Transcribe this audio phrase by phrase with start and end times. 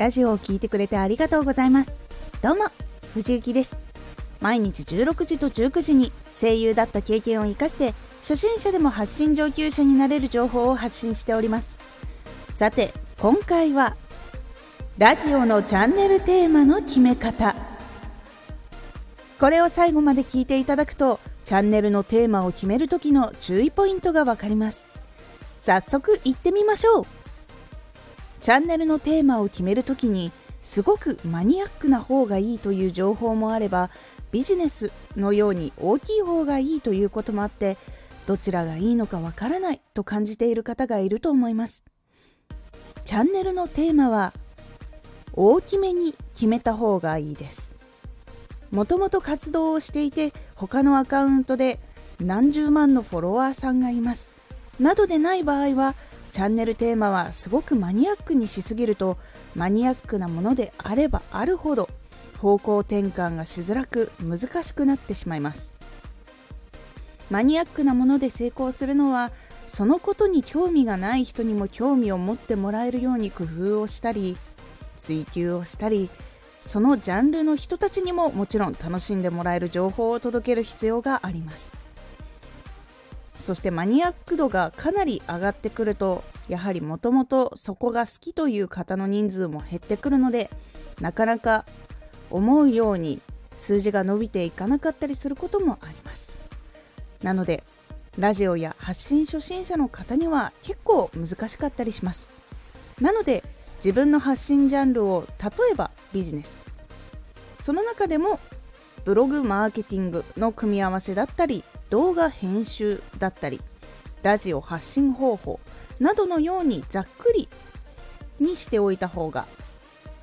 [0.00, 1.98] ラジオを聴いてくれてありがとうございます。
[2.40, 2.64] どうも
[3.12, 3.78] 藤幸です。
[4.40, 6.10] 毎日16時と19時に
[6.40, 11.78] 声優だった経験を生かして初心者でも発信上級者になれる情報を発信しております。
[12.48, 13.94] さて今回は
[14.96, 17.54] ラジオのチャンネルテーマの決め方。
[19.38, 24.88] これを最後まで聞いていただくとチャンネルのテーマを決める時の注意ポイントがわかります。
[25.58, 27.19] 早速行ってみましょう。
[28.40, 33.90] チャンネルのテーマを決めるときにすごくマニアックな方がいいという情報もあれば
[34.30, 37.76] ビジネスのように大きい方がいいということもあって
[38.26, 41.82] どちらがいいのかわからないと感じている方がいると思います。
[43.04, 44.32] チャンネルのテーマは
[45.32, 47.74] 大きめに決めた方がいいです。
[48.70, 51.80] もともと活動をしていて他のアカウントで
[52.20, 54.30] 何十万のフォロワーさんがいます。
[54.78, 55.94] などでない場合は
[56.30, 59.18] チャンネルテーマはすごくマニアックにしすぎると
[59.54, 61.88] マニアックなものであればあるほど
[62.38, 65.74] 方向転換がしづらく難しくなってしまいます。
[67.30, 69.30] マニアックなもので成功するのは
[69.68, 74.36] そのことに興味がない人にも興味を持ってもらえるように工夫をしたり
[74.96, 76.10] 追求をしたり
[76.60, 81.72] そのジャンルの人たちにももちろん楽しんでもらえる情報を届ける必要があります。
[83.40, 90.50] そしてマニアック度がかなり上がってくるとやはりもともとそこが好きという方の人数も減ってくるので
[91.00, 91.64] なかなか
[92.30, 93.20] 思うように
[93.56, 96.38] 数字が伸びていかなかったりすることもあります。
[97.22, 97.64] なので
[98.18, 102.30] ラジオや発信初心者の方には結構難しかったりします。
[103.00, 103.44] なので
[103.76, 106.62] 自分の発信ジャンルを例えばビジネス。
[107.60, 108.40] その中でも
[109.04, 113.60] ブログマーケティングの組み合わせだったり動画編集だったり
[114.22, 115.60] ラジオ発信方法
[115.98, 117.48] などのようにざっくり
[118.38, 119.46] にしておいた方が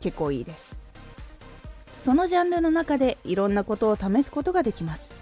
[0.00, 0.76] 結構いいです。
[1.94, 5.12] そのジャンルの中でいろんなことを試すことができます。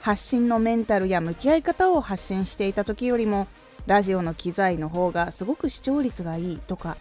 [0.00, 3.48] 発信のメンタルや向き合い方を発信していた時よりも
[3.86, 6.96] ラジオの機材の方がすごく視聴率がいいとか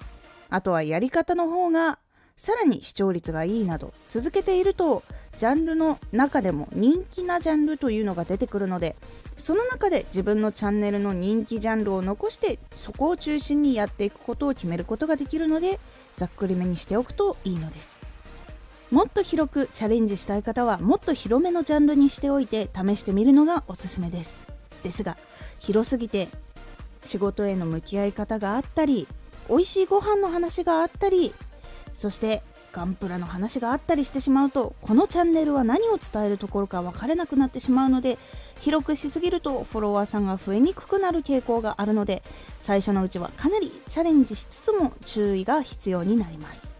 [0.49, 1.99] あとはやり方の方が
[2.35, 5.03] さらに視聴率がいいなど続けていると
[5.37, 8.95] ジャンルの中でも人気なジャンルというのが出てくるので
[9.37, 15.79] その中で自分のチャンネルの人気ジャンルを残してそこを中心にやっていくことを決めることができるので
[16.15, 17.99] ざっくりめにしておくといいのです。
[18.89, 24.39] もっと広くチャレンジしたい方はもっと広めのジャンルにしておいて試してみるのがおすすめです。
[24.83, 25.17] ですが
[25.59, 26.29] 広すぎて
[27.03, 29.07] 仕事への向き合い方があったり
[29.49, 31.33] 美味しいご飯の話があったり
[31.93, 32.43] そして
[32.77, 38.19] ガンプラの話があったりしてしまうとこのチャンネルは何を伝えるところか分からなくなってしまうので
[38.59, 42.21] 広くしすぎるとフォロワーさんが増えにくくなる傾向があるので
[42.59, 46.71] 最初のうちはかなりチャレンジしつつも注意が必要になります。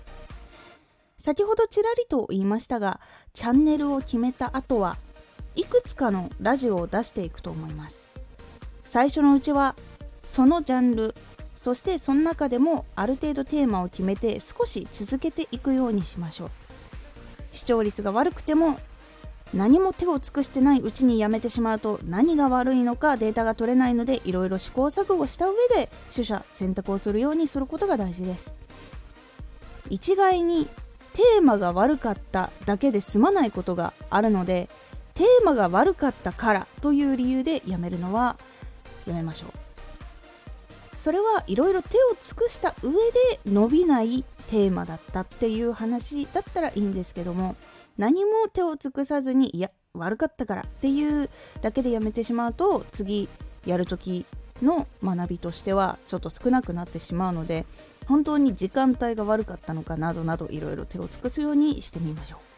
[1.17, 2.99] 先ほどちらりと言いましたが
[3.33, 4.97] チャンネルを決めた後は
[5.55, 8.07] いくつかのラジオを出していくと思います。
[8.83, 9.75] 最初のうちは
[10.21, 11.15] そのジャンル
[11.57, 16.51] そしてその中でもある程度テーマを決めて少し続けていくようにしましょう。
[17.51, 18.79] 視聴率が悪くても
[19.55, 28.53] 何も手を尽くしてないうちにやめてしまうと何が悪いのかデータが取れないのでいろいろ試行錯誤した上で取捨選択をするようにすることが大事です。
[29.89, 30.67] 一概に
[31.13, 34.69] テーマが悪かっただけで済まないことがあるので
[35.15, 38.37] テーマが悪かったからという理由でやめるのは
[39.07, 39.66] やめましょう。
[41.07, 47.55] それはいろいろ手を尽くした上で伸びないテーマだったっていう話だったらいいんですけども
[47.97, 51.29] 何も手を尽くさずにいや悪かったからっていう
[51.61, 53.29] だけでやめてしまうと次
[53.65, 54.25] やる時
[54.61, 57.65] の学びとしてはちょっと少なくなってしまうので
[58.05, 62.56] 本当に時間帯が悪かったのかなどなどいろいろ手を尽くすようにしてみましょう。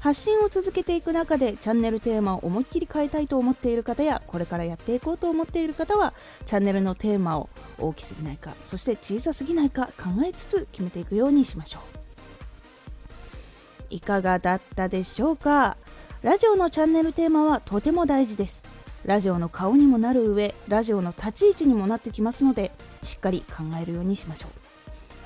[0.00, 6.14] 発信を続けていく中でチャンネルテーマを思いっきり変えたいと思っている方やこれからやっていこうと思っている方は
[6.44, 7.48] チャンネルのテーマを
[7.78, 11.82] 大きすぎないかそして小さすぎないか考えつつ決めていくようにしましょう。
[13.90, 15.76] いかがだったでしょうか？
[16.22, 18.64] ラジオのチャンネルテーマはとても大事です。
[19.04, 22.72] ラジオの顔にもなる上ラジオの立ち位置にもなってきますので
[23.04, 24.50] しっかり考えるようにしましょう。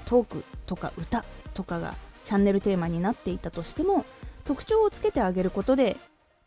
[0.04, 1.24] トークとか歌
[1.54, 1.94] とかが
[2.24, 4.04] チャンネルテーマになっていたとしても
[4.50, 5.96] 特徴をつけてあげることで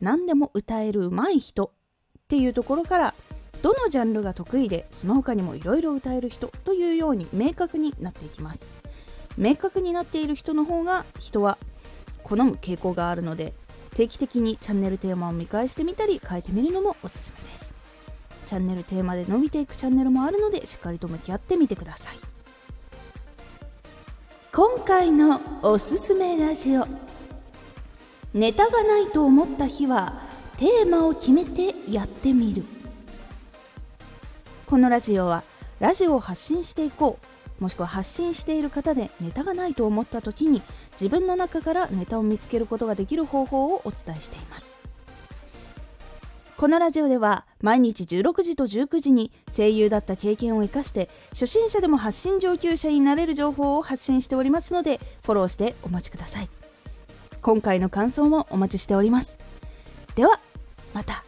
[0.01, 1.71] 何でも歌える上手い人
[2.19, 3.13] っていうところから
[3.61, 8.67] どのジャンルが得意でその他にもいろいろ歌える人というように明確になっていきます。
[9.37, 11.57] 明確になっている人の方が人は
[12.23, 13.53] 好む傾向があるので
[13.95, 17.73] 定期的にチャンネルテーマを見返してみたり変えてみるのもおすすめです。
[18.47, 22.17] チャンネルテーマで伸びていくチャンネルもあるのでしっかりと向き合ってみてください。
[24.51, 27.12] 今回のおすすめラジオ。
[28.33, 30.21] ネタがないと思った日は
[30.57, 32.63] テーマを決めてやってみる。
[34.65, 35.43] このラジオは
[35.79, 37.19] ラジオを発信していこ
[37.59, 40.63] うもしくは発信している方でネタがないと思った時に
[40.93, 44.79] 自分の中からネタを見つけることができる方法をお伝えしています。
[46.57, 56.62] このラジオでは毎日16時と19時に声優だった経験を生かして初心者でも発信上級者になれる情報を発信しておりますのでフォローしてお待ちください。
[57.43, 59.37] 今回の感想もお待ちしております。
[60.15, 60.39] では
[60.93, 61.22] また。